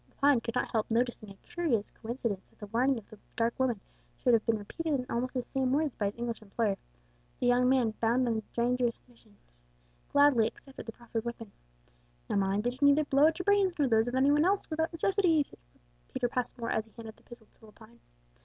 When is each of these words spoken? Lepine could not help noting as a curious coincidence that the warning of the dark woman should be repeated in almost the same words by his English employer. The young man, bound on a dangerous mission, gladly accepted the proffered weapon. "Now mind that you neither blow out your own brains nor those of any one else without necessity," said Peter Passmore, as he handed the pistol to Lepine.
Lepine 0.23 0.41
could 0.41 0.55
not 0.55 0.71
help 0.71 0.89
noting 0.89 1.09
as 1.09 1.21
a 1.21 1.37
curious 1.53 1.91
coincidence 1.91 2.41
that 2.49 2.57
the 2.57 2.65
warning 2.65 2.97
of 2.97 3.07
the 3.11 3.19
dark 3.35 3.53
woman 3.59 3.79
should 4.17 4.31
be 4.47 4.51
repeated 4.57 4.95
in 4.95 5.05
almost 5.11 5.35
the 5.35 5.43
same 5.43 5.71
words 5.71 5.93
by 5.93 6.07
his 6.07 6.17
English 6.17 6.41
employer. 6.41 6.75
The 7.39 7.45
young 7.45 7.69
man, 7.69 7.91
bound 8.01 8.27
on 8.27 8.37
a 8.39 8.59
dangerous 8.59 8.99
mission, 9.07 9.37
gladly 10.11 10.47
accepted 10.47 10.87
the 10.87 10.91
proffered 10.91 11.23
weapon. 11.23 11.51
"Now 12.27 12.37
mind 12.37 12.63
that 12.63 12.81
you 12.81 12.87
neither 12.87 13.03
blow 13.05 13.27
out 13.27 13.37
your 13.37 13.43
own 13.53 13.57
brains 13.61 13.73
nor 13.77 13.87
those 13.89 14.07
of 14.07 14.15
any 14.15 14.31
one 14.31 14.43
else 14.43 14.67
without 14.71 14.91
necessity," 14.91 15.43
said 15.43 15.59
Peter 16.11 16.27
Passmore, 16.27 16.71
as 16.71 16.85
he 16.85 16.91
handed 16.97 17.15
the 17.15 17.21
pistol 17.21 17.45
to 17.59 17.67
Lepine. 17.67 17.99